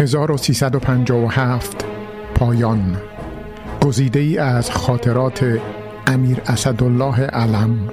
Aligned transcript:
1357 0.00 1.84
پایان. 2.34 2.96
گزیده 3.82 4.20
ای 4.20 4.38
از 4.38 4.70
خاطرات 4.70 5.60
امیر 6.06 6.38
اسدالله 6.46 7.20
علم. 7.20 7.88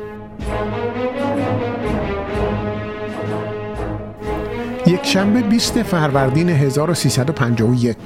یک 4.85 5.05
شنبه 5.05 5.41
20 5.41 5.83
فروردین 5.83 6.49
1351 6.49 7.97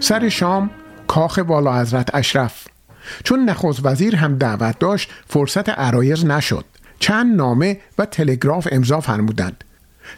سر 0.00 0.28
شام 0.28 0.70
کاخ 1.06 1.40
والا 1.46 1.80
حضرت 1.80 2.14
اشرف. 2.14 2.66
چون 3.24 3.44
نخست 3.44 3.80
وزیر 3.86 4.16
هم 4.16 4.38
دعوت 4.38 4.78
داشت 4.78 5.10
فرصت 5.26 5.68
عرایز 5.68 6.24
نشد. 6.24 6.64
چند 6.98 7.36
نامه 7.36 7.80
و 7.98 8.04
تلگراف 8.04 8.68
امضا 8.72 9.00
فرمودند. 9.00 9.64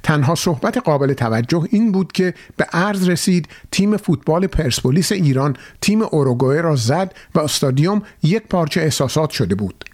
تنها 0.02 0.34
صحبت 0.34 0.78
قابل 0.78 1.12
توجه 1.12 1.66
این 1.70 1.92
بود 1.92 2.12
که 2.12 2.34
به 2.56 2.64
عرض 2.64 3.08
رسید 3.08 3.48
تیم 3.70 3.96
فوتبال 3.96 4.46
پرسپولیس 4.46 5.12
ایران 5.12 5.56
تیم 5.80 6.02
اوروگوئه 6.02 6.60
را 6.60 6.76
زد 6.76 7.14
و 7.34 7.40
استادیوم 7.40 8.02
یک 8.22 8.42
پارچه 8.42 8.80
احساسات 8.80 9.30
شده 9.30 9.54
بود. 9.54 9.84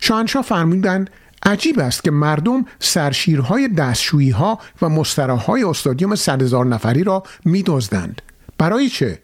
شاهنشاه 0.00 0.42
فرمودند 0.42 1.10
عجیب 1.42 1.78
است 1.78 2.04
که 2.04 2.10
مردم 2.10 2.64
سرشیرهای 2.78 3.68
دستشویی 3.68 4.30
ها 4.30 4.58
و 4.82 4.88
مستراهای 4.88 5.64
استادیوم 5.64 6.14
صد 6.14 6.42
هزار 6.42 6.66
نفری 6.66 7.04
را 7.04 7.22
میدزدند. 7.44 8.22
برای 8.58 8.88
چه؟ 8.88 9.18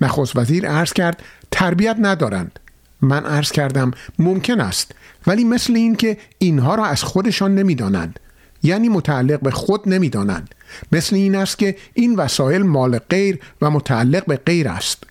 نخست 0.00 0.36
وزیر 0.36 0.68
عرض 0.68 0.92
کرد 0.92 1.22
تربیت 1.50 1.96
ندارند. 1.98 2.58
من 3.00 3.26
عرض 3.26 3.52
کردم 3.52 3.90
ممکن 4.18 4.60
است 4.60 4.92
ولی 5.26 5.44
مثل 5.44 5.76
این 5.76 5.96
که 5.96 6.18
اینها 6.38 6.74
را 6.74 6.84
از 6.84 7.02
خودشان 7.02 7.54
نمی‌دانند. 7.54 8.20
یعنی 8.62 8.88
متعلق 8.88 9.40
به 9.40 9.50
خود 9.50 9.88
نمی‌دانند. 9.88 10.54
مثل 10.92 11.16
این 11.16 11.36
است 11.36 11.58
که 11.58 11.76
این 11.94 12.16
وسایل 12.16 12.62
مال 12.62 12.98
غیر 12.98 13.38
و 13.62 13.70
متعلق 13.70 14.26
به 14.26 14.36
غیر 14.36 14.68
است. 14.68 15.04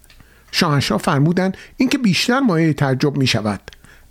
شاهنشاه 0.51 0.97
فرمودند 0.97 1.57
اینکه 1.77 1.97
بیشتر 1.97 2.39
مایه 2.39 2.73
تعجب 2.73 3.17
می 3.17 3.27
شود 3.27 3.61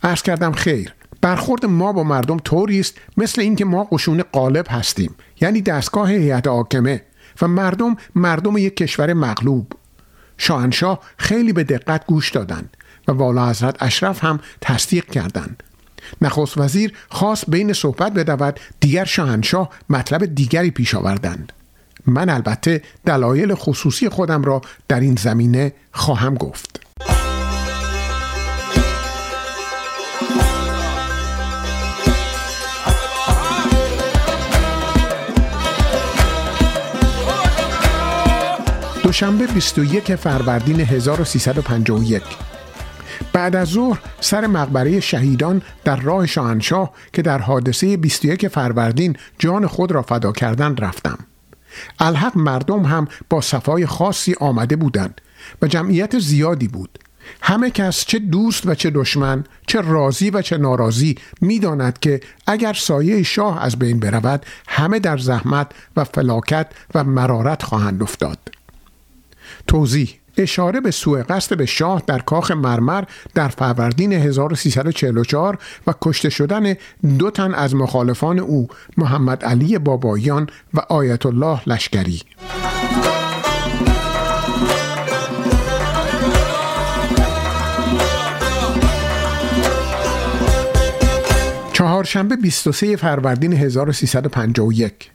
عرض 0.03 0.23
کردم 0.23 0.53
خیر. 0.53 0.95
برخورد 1.21 1.67
ما 1.67 1.93
با 1.93 2.05
مردم 2.05 2.39
طوری 2.39 2.81
است 2.81 2.95
مثل 3.17 3.41
اینکه 3.41 3.65
ما 3.65 3.85
قشون 3.85 4.23
قالب 4.33 4.67
هستیم 4.71 5.15
یعنی 5.41 5.63
دستگاه 5.63 6.11
هیئت 6.11 6.47
حاکمه 6.47 7.03
و 7.43 7.49
مردم 7.49 7.97
مردم 8.15 8.57
یک 8.57 8.77
کشور 8.77 9.13
مغلوب. 9.13 9.73
شاهنشاه 10.39 11.01
خیلی 11.17 11.53
به 11.53 11.65
دقت 11.65 12.07
گوش 12.07 12.31
دادند 12.31 12.77
و 13.09 13.13
والا 13.13 13.51
حضرت 13.51 13.83
اشرف 13.83 14.25
هم 14.25 14.41
تصدیق 14.61 15.05
کردند. 15.05 15.63
نخست 16.23 16.59
وزیر 16.59 16.93
خواست 17.09 17.45
بین 17.49 17.73
صحبت 17.73 18.13
بدود 18.13 18.61
دیگر 18.81 19.05
شاهنشاه 19.05 19.71
مطلب 19.91 20.35
دیگری 20.35 20.71
پیش 20.71 20.95
آوردند. 20.95 21.53
من 22.07 22.29
البته 22.29 22.83
دلایل 23.07 23.55
خصوصی 23.55 24.09
خودم 24.09 24.43
را 24.43 24.61
در 24.89 25.01
این 25.01 25.17
زمینه 25.17 25.73
خواهم 25.93 26.35
گفت. 26.35 26.81
دوشنبه 39.11 39.47
21 39.47 40.15
فروردین 40.17 40.81
1351 40.81 42.23
بعد 43.33 43.57
از 43.57 43.69
ظهر 43.69 44.01
سر 44.21 44.47
مقبره 44.47 45.01
شهیدان 45.01 45.63
در 45.85 45.97
راه 45.97 46.27
شاهنشاه 46.27 46.93
که 47.13 47.23
در 47.23 47.39
حادثه 47.39 47.97
21 47.97 48.49
فروردین 48.49 49.17
جان 49.39 49.67
خود 49.67 49.93
را 49.93 50.03
فدا 50.03 50.33
کردند 50.33 50.85
رفتم. 50.85 51.19
الحق 51.99 52.37
مردم 52.37 52.85
هم 52.85 53.09
با 53.29 53.41
صفای 53.41 53.87
خاصی 53.87 54.35
آمده 54.41 54.77
بودند 54.77 55.21
و 55.63 55.67
جمعیت 55.67 56.19
زیادی 56.19 56.69
بود. 56.69 56.99
همه 57.43 57.71
کس 57.71 58.05
چه 58.05 58.19
دوست 58.19 58.67
و 58.67 58.75
چه 58.75 58.91
دشمن 58.91 59.45
چه 59.67 59.81
راضی 59.81 60.31
و 60.31 60.43
چه 60.43 60.59
ناراضی 60.59 61.15
می‌داند 61.41 61.99
که 61.99 62.21
اگر 62.47 62.73
سایه 62.73 63.23
شاه 63.23 63.63
از 63.63 63.79
بین 63.79 64.01
برود 64.01 64.47
همه 64.69 64.99
در 64.99 65.19
زحمت 65.19 65.73
و 65.97 66.05
فلاکت 66.05 66.67
و 66.95 67.05
مرارت 67.05 67.63
خواهند 67.63 68.03
افتاد. 68.03 68.39
توضیح 69.67 70.20
اشاره 70.37 70.81
به 70.81 70.91
سوء 70.91 71.23
قصد 71.23 71.57
به 71.57 71.67
شاه 71.67 72.03
در 72.07 72.19
کاخ 72.19 72.51
مرمر 72.51 73.05
در 73.35 73.49
فروردین 73.49 74.13
1344 74.13 75.59
و 75.87 75.95
کشته 76.03 76.31
شدن 76.31 76.75
دو 77.19 77.31
تن 77.31 77.55
از 77.55 77.75
مخالفان 77.75 78.39
او 78.39 78.69
محمد 78.97 79.45
علی 79.45 79.79
بابایان 79.79 80.47
و 80.75 80.81
آیت 80.89 81.27
الله 81.27 81.61
لشکری. 81.67 82.23
چهارشنبه 91.73 92.37
23 92.37 92.97
فروردین 92.97 93.53
1351 93.53 95.11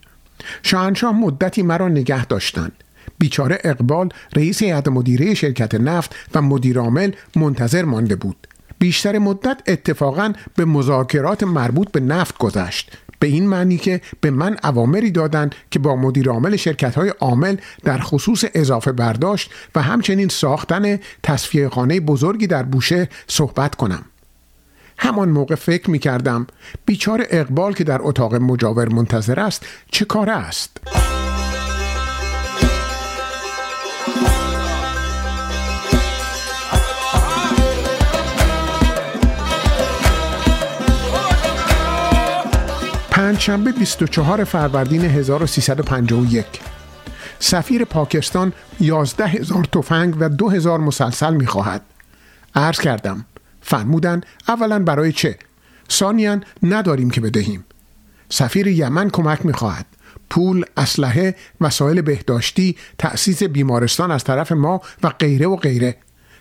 شاهنشاه 0.62 1.12
مدتی 1.12 1.62
مرا 1.62 1.88
نگه 1.88 2.26
داشتند. 2.26 2.72
بیچاره 3.18 3.58
اقبال 3.64 4.08
رئیس 4.36 4.62
هیئت 4.62 4.88
مدیره 4.88 5.34
شرکت 5.34 5.74
نفت 5.74 6.14
و 6.34 6.42
مدیرعامل 6.42 7.12
منتظر 7.36 7.84
مانده 7.84 8.16
بود. 8.16 8.46
بیشتر 8.78 9.18
مدت 9.18 9.62
اتفاقا 9.66 10.32
به 10.56 10.64
مذاکرات 10.64 11.42
مربوط 11.42 11.90
به 11.90 12.00
نفت 12.00 12.38
گذشت. 12.38 12.90
به 13.18 13.26
این 13.26 13.48
معنی 13.48 13.76
که 13.76 14.00
به 14.20 14.30
من 14.30 14.56
اوامری 14.64 15.10
دادند 15.10 15.54
که 15.70 15.78
با 15.78 15.96
مدیر 15.96 16.28
عامل 16.30 16.56
شرکت 16.56 16.94
های 16.94 17.08
عامل 17.08 17.56
در 17.84 17.98
خصوص 17.98 18.44
اضافه 18.54 18.92
برداشت 18.92 19.50
و 19.74 19.82
همچنین 19.82 20.28
ساختن 20.28 20.98
تصفیه 21.22 21.68
خانه 21.68 22.00
بزرگی 22.00 22.46
در 22.46 22.62
بوشه 22.62 23.08
صحبت 23.26 23.74
کنم. 23.74 24.04
همان 24.98 25.28
موقع 25.28 25.54
فکر 25.54 25.90
می 25.90 25.98
کردم 25.98 26.46
بیچار 26.86 27.26
اقبال 27.30 27.72
که 27.72 27.84
در 27.84 27.98
اتاق 28.00 28.34
مجاور 28.34 28.88
منتظر 28.88 29.40
است 29.40 29.66
چه 29.90 30.04
کاره 30.04 30.32
است؟ 30.32 30.80
پنجشنبه 43.26 43.72
24 43.72 44.44
فروردین 44.44 45.04
1351 45.04 46.46
سفیر 47.38 47.84
پاکستان 47.84 48.52
11 48.80 49.26
هزار 49.26 49.64
تفنگ 49.64 50.16
و 50.20 50.28
2 50.28 50.50
هزار 50.50 50.80
مسلسل 50.80 51.34
می‌خواهد. 51.34 51.82
عرض 52.54 52.80
کردم 52.80 53.24
فرمودن 53.60 54.20
اولا 54.48 54.78
برای 54.78 55.12
چه؟ 55.12 55.38
ثانیا 55.90 56.40
نداریم 56.62 57.10
که 57.10 57.20
بدهیم. 57.20 57.64
سفیر 58.28 58.66
یمن 58.66 59.10
کمک 59.10 59.46
می‌خواهد. 59.46 59.86
پول، 60.30 60.64
اسلحه، 60.76 61.36
وسایل 61.60 62.00
بهداشتی، 62.00 62.76
تأسیس 62.98 63.42
بیمارستان 63.42 64.10
از 64.10 64.24
طرف 64.24 64.52
ما 64.52 64.80
و 65.02 65.08
غیره 65.08 65.46
و 65.46 65.56
غیره. 65.56 65.96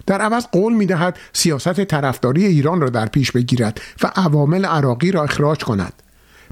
در 0.07 0.21
عوض 0.21 0.45
قول 0.51 0.73
می 0.73 0.85
دهد 0.85 1.17
سیاست 1.33 1.83
طرفداری 1.83 2.45
ایران 2.45 2.81
را 2.81 2.89
در 2.89 3.05
پیش 3.05 3.31
بگیرد 3.31 3.81
و 4.03 4.11
عوامل 4.15 4.65
عراقی 4.65 5.11
را 5.11 5.23
اخراج 5.23 5.63
کند. 5.63 5.93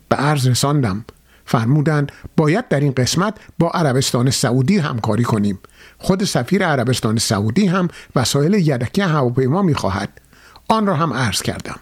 به 0.09 0.15
عرض 0.15 0.47
رساندم. 0.47 1.05
فرمودند 1.45 2.11
باید 2.37 2.67
در 2.67 2.79
این 2.79 2.91
قسمت 2.91 3.37
با 3.59 3.69
عربستان 3.69 4.29
سعودی 4.29 4.77
همکاری 4.77 5.23
کنیم. 5.23 5.59
خود 5.97 6.23
سفیر 6.23 6.65
عربستان 6.65 7.17
سعودی 7.17 7.67
هم 7.67 7.87
وسایل 8.15 8.53
یدکی 8.53 9.01
هواپیما 9.01 9.61
می‌خواهد. 9.61 10.09
آن 10.67 10.87
را 10.87 10.95
هم 10.95 11.13
عرض 11.13 11.41
کردم. 11.41 11.79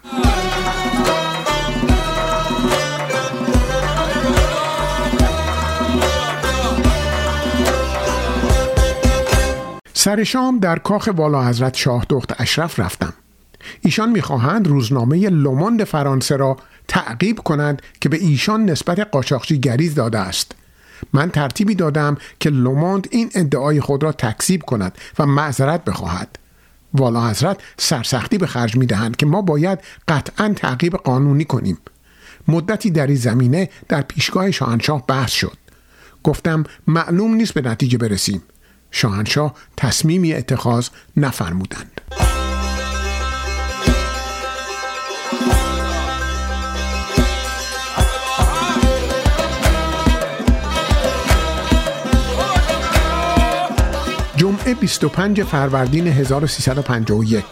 سر 9.94 10.24
شام 10.24 10.60
در 10.60 10.80
کاخ 10.80 11.10
والا 11.16 11.48
حضرت 11.48 11.76
شاه 11.76 12.06
دخت 12.10 12.42
اشرف 12.42 12.80
رفتم. 12.80 13.14
ایشان 13.82 14.10
می‌خواهند 14.10 14.68
روزنامه 14.68 15.30
لوموند 15.30 15.84
فرانسه 15.84 16.36
را 16.36 16.58
تعقیب 16.92 17.40
کنند 17.40 17.82
که 18.02 18.10
به 18.10 18.18
ایشان 18.18 18.66
نسبت 18.66 19.00
قاچاقچی 19.00 19.60
گریز 19.60 19.96
داده 19.96 20.20
است. 20.20 20.52
من 21.14 21.30
ترتیبی 21.30 21.76
دادم 21.76 22.18
که 22.40 22.50
لوموند 22.50 23.08
این 23.12 23.32
ادعای 23.36 23.82
خود 23.82 24.04
را 24.04 24.12
تکذیب 24.12 24.64
کند 24.64 24.98
و 25.20 25.26
معذرت 25.26 25.86
بخواهد. 25.86 26.40
والا 26.94 27.30
حضرت 27.30 27.58
سرسختی 27.78 28.38
به 28.38 28.48
خرج 28.48 28.76
می 28.76 28.86
دهند 28.86 29.16
که 29.16 29.26
ما 29.26 29.42
باید 29.42 29.80
قطعا 30.08 30.54
تعقیب 30.56 30.96
قانونی 30.96 31.46
کنیم. 31.46 31.78
مدتی 32.48 32.92
در 32.92 33.08
این 33.08 33.16
زمینه 33.16 33.70
در 33.88 34.02
پیشگاه 34.02 34.52
شاهنشاه 34.52 35.06
بحث 35.08 35.32
شد. 35.32 35.58
گفتم 36.24 36.64
معلوم 36.88 37.34
نیست 37.34 37.54
به 37.54 37.62
نتیجه 37.62 37.98
برسیم. 37.98 38.42
شاهنشاه 38.92 39.54
تصمیمی 39.78 40.34
اتخاذ 40.34 40.90
نفرمودند. 41.18 42.02
جمعه 54.42 54.74
25 54.74 55.44
فروردین 55.44 56.08
1351 56.08 57.46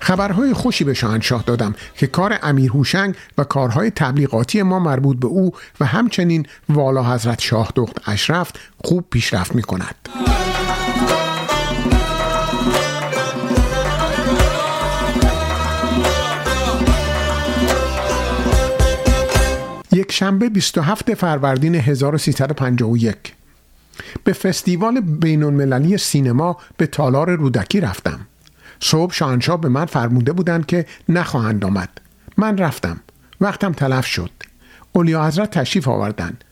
خبرهای 0.00 0.52
خوشی 0.52 0.84
به 0.84 0.94
شاهنشاه 0.94 1.42
دادم 1.46 1.74
که 1.96 2.06
کار 2.06 2.38
امیر 2.42 2.70
هوشنگ 2.70 3.14
و 3.38 3.44
کارهای 3.44 3.90
تبلیغاتی 3.90 4.62
ما 4.62 4.78
مربوط 4.78 5.16
به 5.16 5.26
او 5.26 5.52
و 5.80 5.84
همچنین 5.84 6.46
والا 6.68 7.14
حضرت 7.14 7.40
شاه 7.40 7.72
دخت 7.76 8.08
اشرف 8.08 8.52
خوب 8.84 9.04
پیشرفت 9.10 9.54
می 9.54 9.62
کند. 9.62 9.94
یک 19.92 20.12
شنبه 20.12 20.48
27 20.48 21.14
فروردین 21.14 21.74
1351 21.74 23.16
به 24.24 24.32
فستیوال 24.32 25.00
بین 25.00 25.42
المللی 25.42 25.98
سینما 25.98 26.56
به 26.76 26.86
تالار 26.86 27.36
رودکی 27.36 27.80
رفتم. 27.80 28.20
صبح 28.80 29.12
شاهنشاه 29.12 29.60
به 29.60 29.68
من 29.68 29.84
فرموده 29.84 30.32
بودند 30.32 30.66
که 30.66 30.86
نخواهند 31.08 31.64
آمد. 31.64 31.88
من 32.36 32.58
رفتم. 32.58 33.00
وقتم 33.40 33.72
تلف 33.72 34.06
شد. 34.06 34.30
اولیا 34.92 35.26
حضرت 35.26 35.58
تشریف 35.58 35.88
آوردند. 35.88 36.44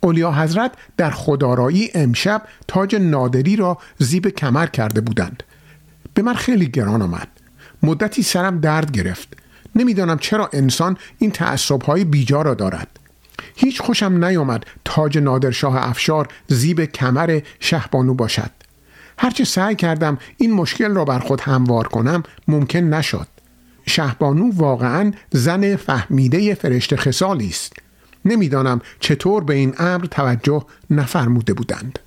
اولیا 0.00 0.32
حضرت 0.32 0.72
در 0.96 1.10
خدارایی 1.10 1.90
امشب 1.94 2.42
تاج 2.68 2.94
نادری 2.94 3.56
را 3.56 3.78
زیب 3.98 4.28
کمر 4.28 4.66
کرده 4.66 5.00
بودند. 5.00 5.42
به 6.14 6.22
من 6.22 6.34
خیلی 6.34 6.68
گران 6.68 7.02
آمد. 7.02 7.28
مدتی 7.82 8.22
سرم 8.22 8.60
درد 8.60 8.90
گرفت. 8.90 9.28
نمی‌دانم 9.76 10.18
چرا 10.18 10.50
انسان 10.52 10.96
این 11.18 11.32
های 11.86 12.04
بیجا 12.04 12.42
را 12.42 12.54
دارد. 12.54 12.99
هیچ 13.56 13.82
خوشم 13.82 14.24
نیامد 14.24 14.64
تاج 14.84 15.18
نادرشاه 15.18 15.88
افشار 15.88 16.28
زیب 16.48 16.84
کمر 16.84 17.40
شهبانو 17.60 18.14
باشد. 18.14 18.50
هرچه 19.18 19.44
سعی 19.44 19.74
کردم 19.74 20.18
این 20.36 20.52
مشکل 20.52 20.94
را 20.94 21.04
بر 21.04 21.18
خود 21.18 21.40
هموار 21.40 21.88
کنم 21.88 22.22
ممکن 22.48 22.78
نشد. 22.78 23.26
شهبانو 23.86 24.50
واقعا 24.54 25.12
زن 25.30 25.76
فهمیده 25.76 26.54
فرشته 26.54 26.96
خسالی 26.96 27.48
است. 27.48 27.72
نمی‌دانم 28.24 28.80
چطور 29.00 29.44
به 29.44 29.54
این 29.54 29.74
امر 29.78 30.06
توجه 30.06 30.64
نفرموده 30.90 31.54
بودند. 31.54 31.98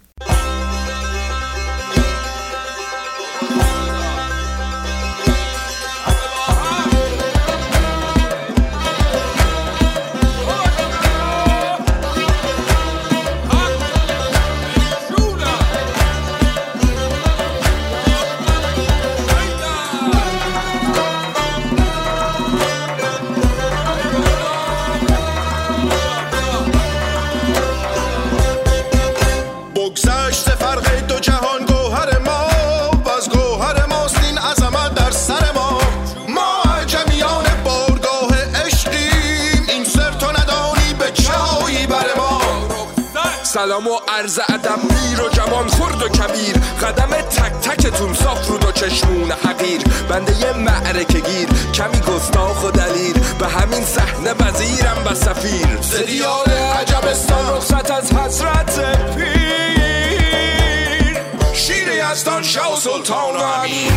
سلام 43.63 43.87
و 43.87 43.99
عرض 44.07 44.39
ادب 44.49 44.79
پیر 44.89 45.21
و 45.21 45.29
جوان 45.29 45.67
خرد 45.67 46.03
و 46.03 46.09
کبیر. 46.09 46.57
قدم 46.81 47.07
تک 47.07 47.69
تکتون 47.69 48.13
صاف 48.13 48.47
رود 48.47 48.65
و 48.65 48.71
چشمون 48.71 49.31
حقیر. 49.31 49.81
بنده 50.09 50.39
یه 50.39 50.53
معرکه 50.53 51.19
گیر 51.19 51.49
کمی 51.73 51.99
گستاخ 51.99 52.63
و 52.63 52.71
دلیر. 52.71 53.17
به 53.39 53.47
همین 53.47 53.85
صحنه 53.85 54.33
وزیرم 54.39 54.97
و 55.05 55.15
سفیر. 55.15 55.81
سریال 55.81 56.49
عجبستان 56.81 57.55
رخصت 57.55 57.91
از 57.91 58.13
حضرت 58.13 58.79
پیر. 59.15 61.17
شیر 61.53 61.87
یزدان 61.87 62.43
شاه 62.43 62.73
و 62.73 62.79
سلطان 62.79 63.35
و 63.35 63.43
امیر. 63.43 63.93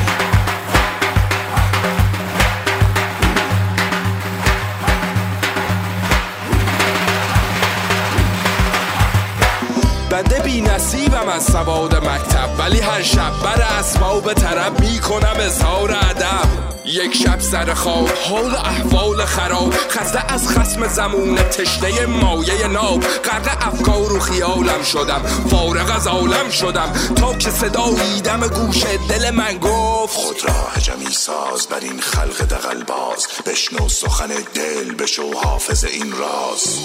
بنده 10.17 10.41
بی 10.41 10.61
نصیبم 10.61 11.29
از 11.29 11.45
سواد 11.45 11.95
مکتب 11.95 12.51
ولی 12.59 12.81
هر 12.81 13.03
شب 13.03 13.33
بر 13.45 13.63
اسباب 13.63 14.33
طرب 14.33 14.81
می‌کنم 14.81 15.37
اظهار 15.41 15.93
ادب. 15.93 16.49
یک 16.85 17.15
شب 17.15 17.41
سر 17.41 17.75
خواب 17.75 18.09
حال 18.09 18.55
احوال 18.55 19.25
خراب 19.25 19.75
خسته 19.91 20.33
از 20.33 20.49
خسم 20.49 20.89
زمون 20.89 21.37
تشنه 21.37 22.07
مایه 22.07 22.67
ناب. 22.67 23.01
غرق 23.01 23.67
افکار 23.67 24.13
و 24.13 24.21
خیالم 24.21 24.83
شدم 24.83 25.23
فارغ 25.51 25.97
از 25.97 26.07
عالم 26.07 26.51
شدم. 26.51 26.93
تا 27.17 27.35
که 27.35 27.51
صدایی 27.51 28.21
دم 28.21 28.49
گوش 28.49 28.85
دل 29.09 29.31
من 29.31 29.59
گفت 29.59 30.17
خود 30.17 30.45
را 30.45 30.69
هجمی 30.77 31.13
ساز 31.13 31.67
بر 31.67 31.81
این 31.81 32.01
خلق 32.01 32.43
دقل 32.43 32.85
باز 32.85 33.27
بشنو 33.47 33.89
سخن 33.89 34.31
دل 34.55 34.95
بشو 34.95 35.33
حافظ 35.43 35.85
این 35.85 36.13
راز. 36.13 36.79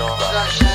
cachorro. 0.00 0.69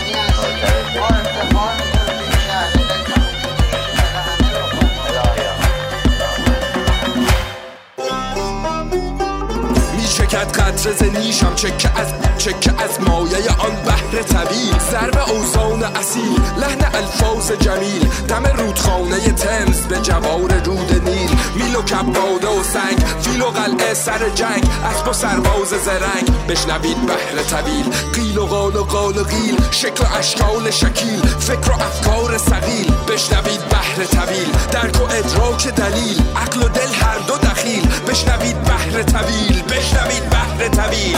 قطره 10.53 11.09
نیشم 11.09 11.55
چکه 11.55 11.99
از 11.99 12.07
چکه 12.37 12.83
از 12.83 13.01
مایه 13.01 13.49
آن 13.59 13.75
بحر 13.85 14.23
طویل 14.23 14.79
ضرب 14.91 15.29
اوزان 15.29 15.83
اصیل 15.83 16.39
لحن 16.57 16.95
الفاظ 16.95 17.51
جمیل. 17.51 18.09
دم 18.27 18.43
رودخانه 18.57 19.19
تمز 19.19 19.79
به 19.79 19.97
جوار 19.97 20.53
رود 20.65 21.09
نیل. 21.09 21.29
میل 21.55 21.75
و 21.75 21.81
کباده 21.81 22.47
و 22.47 22.63
سنگ 22.63 23.03
فیل 23.21 23.41
و 23.41 23.45
قلعه 23.45 23.93
سر 23.93 24.29
جنگ. 24.35 24.63
اسب 24.91 25.07
و 25.07 25.13
سرباز 25.13 25.67
زرنگ 25.67 26.47
بشنوید 26.49 27.05
بحر 27.05 27.43
طویل 27.49 27.85
قیل 28.13 28.37
و 28.37 28.45
قال 28.45 28.75
و 28.75 28.83
قال 28.83 29.17
و 29.17 29.23
قیل 29.23 29.57
شکل 29.71 30.03
و 30.03 30.07
اشکال 30.17 30.71
شکیل. 30.71 31.21
فکر 31.39 31.71
و 31.71 31.73
افکار 31.73 32.37
سقیل 32.37 32.91
بشنوید 33.07 33.69
بحر 33.69 34.05
طویل 34.05 34.51
درک 34.71 35.01
و 35.01 35.03
ادراک 35.03 35.67
دلیل 35.67 36.21
عقل 36.35 36.63
و 36.63 36.67
دل 36.67 36.93
هر 36.93 37.17
دو 37.27 37.37
دخیل. 37.37 37.87
بشنوید 38.07 38.63
بحر 38.63 39.03
طویل 39.03 39.61
بشنوید 39.61 40.34
بحر 40.35 40.67
طویل 40.67 41.17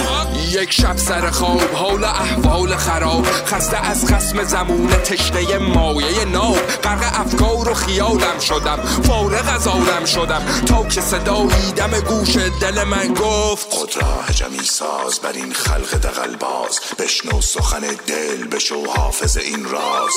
یک 0.52 0.72
شب 0.74 0.98
سر 0.98 1.32
خواب 1.32 1.72
حال 1.74 2.04
احوال 2.04 2.76
خراب. 2.76 3.26
خسته 3.26 3.90
از 3.90 4.06
خسم 4.06 4.44
زمون 4.44 4.88
تشنه 4.88 5.58
مایه 5.58 6.26
ناب. 6.26 6.68
غرق 6.84 7.20
افکار 7.20 7.70
و 7.70 7.74
خیالم 7.74 8.40
شدم 8.40 8.78
فارغ 9.04 9.56
از 9.56 9.68
عالم 9.68 10.06
شدم. 10.06 10.42
تا 10.66 10.84
که 10.84 11.02
صدایی 11.02 11.72
دم 11.76 12.00
گوش 12.00 12.38
دل 12.62 12.84
من 12.84 13.14
گفت 13.14 13.74
خود 13.74 13.98
را 13.98 14.22
هجمی 14.22 14.64
ساز 14.64 15.20
بر 15.20 15.34
این 15.34 15.54
خلق 15.54 15.98
دقل 15.98 16.36
باز 16.36 16.80
بشنو 17.00 17.42
سخن 17.42 17.82
دل 18.08 18.48
بشو 18.48 18.86
حافظ 18.96 19.38
این 19.38 19.66
راز. 19.66 20.14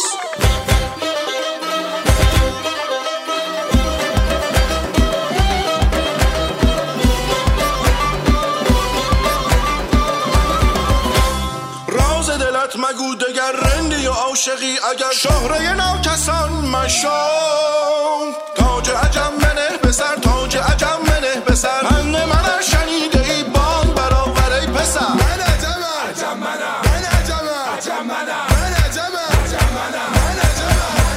عاشقی 14.41 14.79
اگر 14.91 15.13
شهره 15.13 15.73
ناکسان 15.73 16.51
مشام. 16.51 18.35
تاج 18.57 18.91
عجم 18.91 19.33
منه 19.43 19.79
به 19.83 19.93
سر 19.93 20.17
تاج 20.17 20.57
عجم 20.57 20.99
منه 21.07 21.41
به 21.47 21.55
سر. 21.55 21.83
من 21.83 22.25
من 22.25 22.63
شنیده 22.71 23.33
ای 23.33 23.43
بان 23.43 23.95
برآور 23.95 24.53
ای 24.53 24.67
پسر. 24.67 25.01
من 25.01 25.41
عجم 25.41 25.83
عجم 26.09 26.39
منم. 26.39 26.81
من 26.85 27.05
عجم 27.05 27.49
عجم 27.77 28.07
منم. 28.07 28.47
من 28.51 28.73
عجم 28.73 29.17
عجم 29.31 29.69
منم. 29.75 30.11
من 30.15 30.41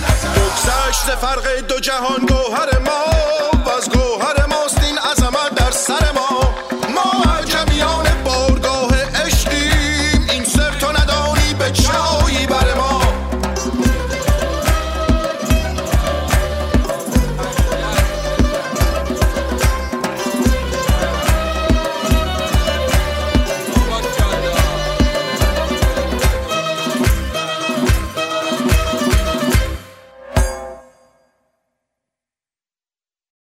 عجم 0.03 0.33
بگذشت 0.35 1.15
فرق 1.15 1.59
دو 1.67 1.79
جهان 1.79 2.25
گوهر 2.25 2.79
ما. 2.79 3.22